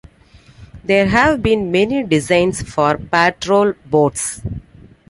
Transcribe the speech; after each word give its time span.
There 0.83 1.05
have 1.09 1.43
been 1.43 1.69
many 1.71 2.01
designs 2.01 2.63
for 2.63 2.97
patrol 2.97 3.73
boats. 3.85 4.41